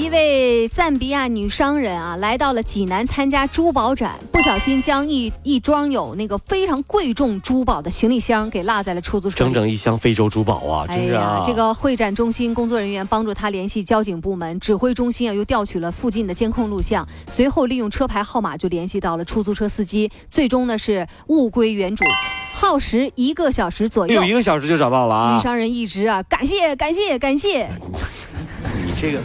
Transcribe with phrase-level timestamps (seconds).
[0.00, 9.52] 一位赞比亚女商人啊，来到了济南参加珠宝展，不小心将一一装有那个非常贵重珠宝的行李箱给落在了出租车里。
[9.52, 10.86] 整整一箱非洲珠宝啊！
[10.88, 22.06] 哎真是啊呀，，这个会展中心工作人员帮助他联系交警部门，指挥中心啊又调取了附近的监控录像，随后利用车牌号码就联系到了出租车司机，最终呢是物归原主，
[22.54, 24.24] 耗时一个小时左右有，。
[24.24, 25.36] 一个小时就找到了啊！
[25.36, 28.29] 女商人一直啊感谢感谢感谢，你
[29.00, 29.18] 这个，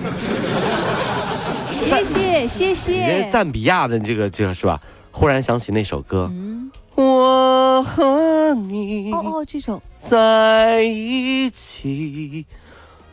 [1.69, 3.27] 谢谢谢谢。
[3.29, 4.79] 赞比亚的这个这个是吧？
[5.11, 12.45] 忽然想起那首歌，嗯，我和你哦哦，这首在一起，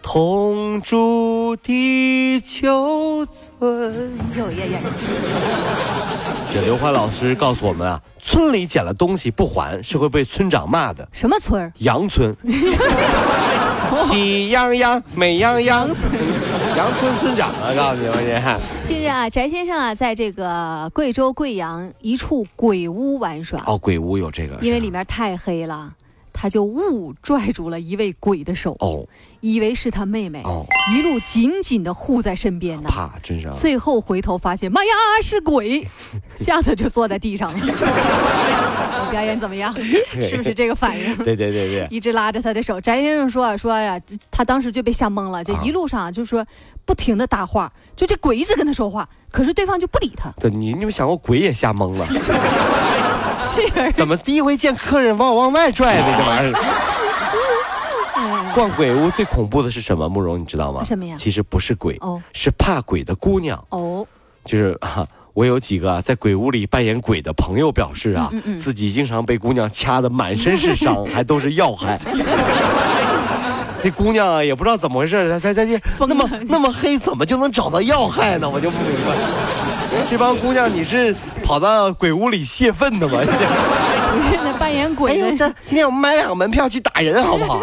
[0.01, 4.13] 同住地球村。
[4.37, 4.79] 有呀呀，
[6.53, 11.09] 这刘欢老师告诉我们啊，村里捡了东西不还是会被村长骂的。
[11.13, 11.73] 什么村儿？
[11.79, 12.33] 羊村，
[14.07, 15.89] 喜羊羊，美羊羊，
[16.77, 18.61] 羊村村长啊，告诉你们这。
[18.85, 25.93] 近日啊，翟先生啊，在这个贵州贵阳一处鬼屋玩耍，哦，鬼屋有这个，因为里面面太黑了，
[26.33, 29.07] 他就误拽住了一位鬼的手，哦
[29.41, 32.89] 以为是他妹妹，哦，一路紧紧的护在身边呢。
[32.89, 33.55] 怕真是啊。
[33.55, 34.91] 最后回头发现，妈呀，
[35.23, 35.87] 是鬼，
[36.35, 37.59] 吓得就坐在地上了。
[38.95, 39.75] 我 表演怎么样？
[40.23, 41.15] 是不是这个反应？
[41.25, 42.81] 对对对对，一直拉着他的手。
[42.81, 46.45] 翟先生说啊说呀，他当时就被吓懵了，这啊一路上啊就说
[46.85, 50.31] 不停的搭话，就这鬼一直跟他说话，可是对方就不理他。
[50.41, 52.07] 对你你有没有想过鬼也吓懵了？
[53.55, 56.59] 这人怎么第一回见客人往我往外拽的这玩意儿？
[58.15, 60.07] 哎逛鬼屋最恐怖的是什么？
[60.09, 60.85] 慕容你知道吗？
[60.85, 63.63] 什么呀其实不是鬼，哦是怕鬼的姑娘。
[63.71, 64.07] 哦，
[64.45, 71.99] 就是啊，我有几个啊在鬼屋里扮演鬼的朋友表示啊，嗯嗯嗯自己经常被姑娘掐得满身是伤， 还都是要害。
[73.85, 78.49] 那姑娘啊，也不知道怎么回事，她她她疯了那么那么黑，怎么就能找到要害呢？
[78.49, 79.17] 我就不明白。
[80.09, 83.19] 这帮姑娘，你是跑到鬼屋里泄愤的吗？
[83.21, 85.17] 不是那扮演哎鬼哎。
[85.17, 87.61] 呦，这今天我们买两个门票去打人好不好？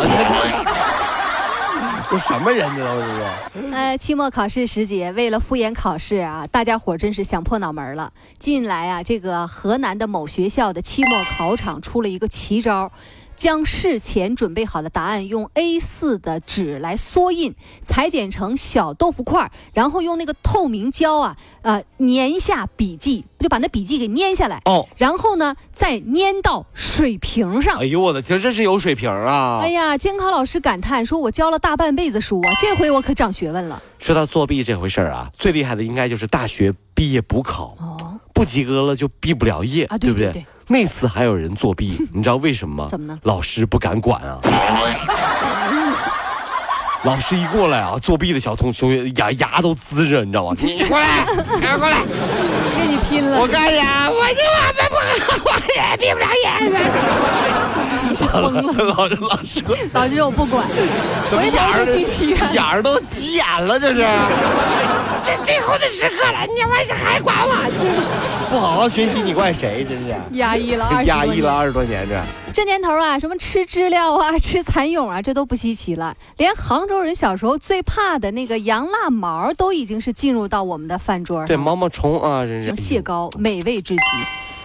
[2.09, 2.96] 都什么人呢？
[3.53, 8.12] 都是呃， 期末考试时节，为了敷衍考试啊，大家伙真是想破脑门了。
[8.40, 12.92] 近来啊，这个河南的某学校的期末考场出了一个奇招。
[13.40, 17.56] 将事前准备好的答案用 A4 的纸来缩印，
[17.86, 24.86] 裁剪成小豆腐块儿，然后用那个透明胶啊，呃，粘下笔记，就把那笔记给粘下来，哦。
[24.98, 27.86] 然后呢，再粘到水瓶上哎。
[27.86, 29.60] 呦我的天，这是有水平啊！
[29.64, 33.82] 哎呀，监考老师感叹说：“我教了大半辈子书啊，这回我可长学问了。
[34.00, 40.28] 说到作弊这回事儿啊，最厉害的应该就是大学毕业补考，”哦，不及格了就毕不了业啊对不对？
[40.28, 42.88] 对对那次还有人作弊， 你知道为什么吗？
[42.90, 43.18] 怎么呢？
[43.24, 44.40] 老师不敢管啊。
[47.03, 50.53] 老师一过来啊，作弊的小同同学牙牙都滋着，你知道吗？
[50.57, 51.24] 你过来，
[51.62, 51.97] 赶快过来！
[52.78, 53.40] 跟你拼了！
[53.40, 56.28] 我告诉你啊，我今晚不不，我也毕不了
[58.12, 58.28] 业。
[58.28, 58.62] 疯了！
[58.62, 59.64] 老 师老师，
[59.94, 60.66] 老师， 我不管，
[61.32, 62.54] 回头就进去院。
[62.54, 64.06] 眼儿都急眼了，这是。
[65.22, 68.50] 这最后的时刻了，你他妈还管我？
[68.50, 69.86] 不好好学习，你怪谁？
[69.88, 70.16] 真是。
[70.38, 72.20] 压抑了二十压抑了二十多年，这
[72.54, 76.16] 这年头啊，什么吃知了啊、吃蚕蛹啊，这都不稀奇了。
[76.38, 81.48] 连杭州人小时候最怕的那个羊腊毛，都已经是进入到我们的饭桌上。
[81.48, 84.02] 对毛毛虫啊，真是这种蟹膏美味至极，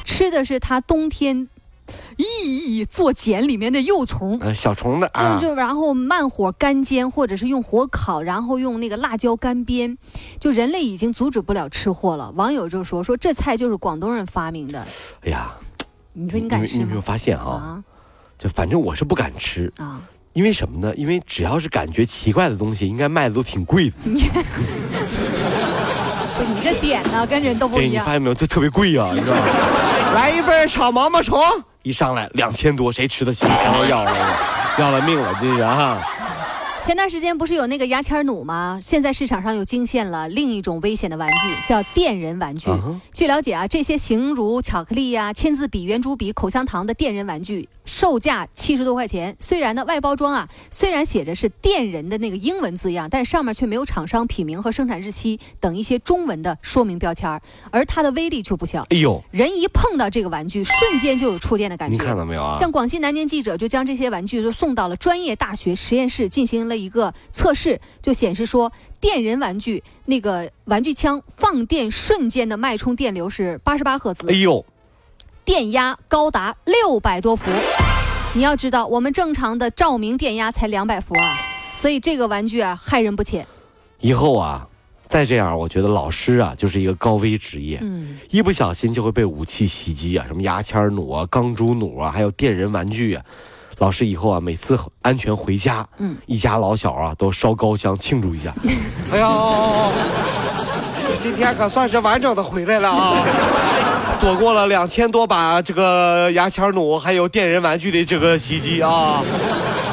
[0.04, 1.48] 吃的是它冬天，
[2.16, 4.38] 咦做茧里面的幼虫。
[4.40, 9.96] 呃小虫子啊就，就然后慢火干煎，或者是用火烤，然后用那个辣椒干煸，
[10.38, 12.30] 就人类已经阻止不了吃货了。
[12.36, 14.84] 网友就说说这菜就是广东人发明的，
[15.22, 15.52] 哎呀，
[16.12, 17.00] 你说你敢吃你有没有？
[17.00, 17.44] 发现啊？
[17.44, 17.84] 啊
[18.36, 20.00] 就反正我是不敢吃，啊！
[20.32, 20.92] 因为什么呢？
[20.96, 23.94] 因为只要是感觉奇怪的东西，应该卖的都挺贵的。
[26.36, 28.12] 不你这点呢跟人都不对，一样你发。
[28.12, 28.34] 现没有？
[28.34, 29.42] 就特别贵啊，你知道吗？
[30.14, 31.38] 来一份炒毛毛虫，
[31.82, 33.46] 一上来两千多，谁吃得起？
[33.46, 34.12] 然后要了，
[34.78, 35.98] 要了命了，这是啊！
[36.84, 38.78] 前段时间不是有那个牙签弩吗？
[38.82, 41.36] 现在市场上又惊现了另一种危险的玩具，
[41.66, 42.70] 叫电人玩具。
[43.10, 49.34] 据了解啊，这些形如巧克力呀、签字笔、圆珠笔、口香糖的电人玩具，售价七十多块钱。
[49.40, 57.40] 虽然呢，外包装啊，虽然写着是电人的那个英文字样，但上面却没有厂商品名和生产日期等一些中文的说明标签儿，
[57.70, 58.86] 而它的威力却不小。
[58.90, 61.96] 哎呦，人一碰到这个玩具，瞬间就有触电的感觉。
[61.96, 62.58] 你看到没有啊？
[62.60, 74.64] 像广西南宁记者就将这些玩具就送到了专业大学实验室进行了一个测试，就显示说电人玩具那个玩具枪放电瞬间的脉冲电流是八十八赫兹，哎呦，
[75.44, 77.50] 电压高达六百多伏。
[78.34, 81.34] 你要知道，我们正常的照明电压才两百伏啊，
[81.76, 83.46] 所以这个玩具啊害人不浅。
[84.00, 84.66] 以后啊，
[85.06, 93.24] 再这样，我觉得老师啊就是一个高危职业，嗯，一不小心就会被武器袭击啊，什么牙签弩啊、钢珠弩啊，还有电人玩具啊。
[93.78, 98.52] 老师以后啊，每次安全回家，嗯，一家老小啊都烧高香庆祝一下。
[99.12, 99.28] 哎呀，
[101.18, 103.24] 今天可算是完整的回来了啊！
[104.24, 109.22] 躲过了两千多把这个牙签弩还有电人玩具的这个袭击啊，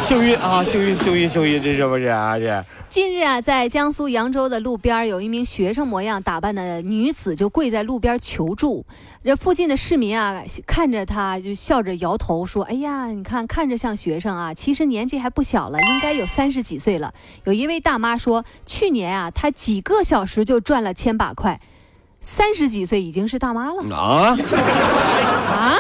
[0.05, 2.39] 幸运啊，幸运，幸运，幸运，这是不是啊？
[2.39, 2.65] 这。
[2.87, 8.85] 近日啊，在江苏扬州的路边，有一名学生模样打扮的女子就跪在路边求助。
[9.21, 17.13] 这附近的市民啊，看着她就笑着摇头说：“哎呀，你看看着像学生啊，其实年纪还不小了，应该有三十几岁了。”
[17.43, 21.59] 有一位大妈说：“去年啊，她几个小时就赚了千把块，
[22.21, 24.37] 三十几岁已经是大妈了啊
[25.47, 25.77] 啊！”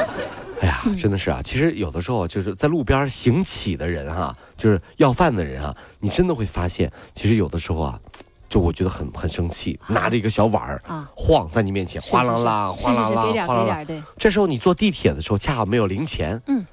[0.61, 1.39] 哎呀，真的是啊！
[1.43, 7.99] 其实有的时候就是在路边行乞的人哈，就是要饭的人啊，你真的会发现，其实有的时候啊，
[8.47, 13.83] 就我觉得很很生气，拿着一个小碗儿啊，晃在你面前，哗啦啦，哗啦啦，哗啦
[14.17, 16.63] 这时候你坐地铁的时候恰好没有零钱，嗯，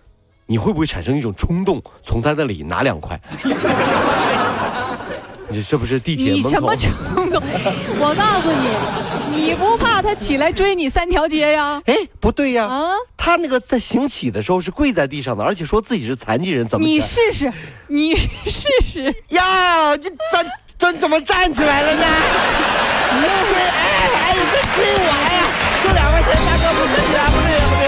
[0.44, 3.18] 你会不会产生一种冲动，从他那里拿两块？
[5.50, 6.32] 你这不是地铁？
[6.32, 7.42] 你什么冲动？
[7.98, 8.68] 我告诉你，
[9.46, 11.80] 你不怕他起来追你三条街呀？
[11.86, 16.86] 哎，不对呀，啊，他那个在行乞的时候是跪在地上的，而且说自己是残疾人，怎么？
[16.86, 17.50] 你试试，
[17.86, 19.94] 你试试呀！
[19.96, 20.46] 你怎
[20.78, 22.06] 怎怎么站起来了呢？
[23.14, 25.42] 你追，哎哎，你别追我呀！
[25.82, 27.87] 就两块钱，大哥不可以啊，不对不对。